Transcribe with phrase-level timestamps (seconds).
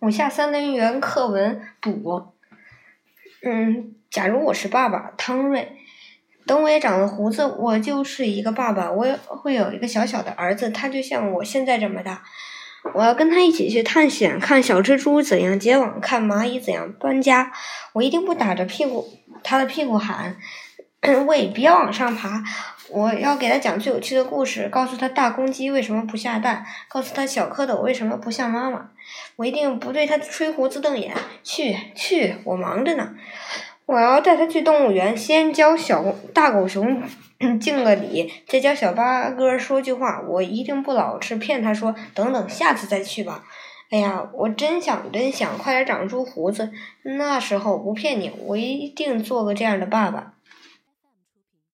[0.00, 2.28] 五下三单元课文补。
[3.42, 5.76] 嗯，假如我是爸爸，汤瑞，
[6.46, 12.22] 等我也长了胡子，我就是一个爸爸，我也会有一个小小的儿子，他就像我现在这么大。
[12.94, 17.52] 我要跟他一起去探险，看小蜘蛛怎样结网，看蚂蚁怎样搬家。
[17.92, 19.08] 我一定不打着屁股
[19.42, 20.36] 他的屁股喊
[21.26, 22.42] ：“喂，别往上爬！”
[22.90, 28.88] 我要给他讲最有趣的故事，告诉他大公鸡为什么不下蛋，告诉他小蝌蚪为什么不像妈妈。
[29.36, 31.14] 我一定不对他吹胡子瞪眼。
[31.44, 33.14] 去去，我忙着呢。
[33.84, 37.02] 我要带他去动物园，先教小大狗熊
[37.60, 40.22] 敬个礼，再教小八哥说句话。
[40.26, 43.44] 我一定不老是骗他说等等，下次再去吧。
[43.90, 46.70] 哎呀，我真想真想快点长出胡子，
[47.02, 50.32] 那时候不骗你，我一定做个这样的爸爸。